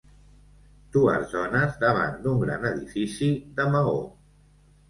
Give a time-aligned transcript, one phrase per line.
[0.95, 3.97] Dues dones davant d'un gran edifici de maó.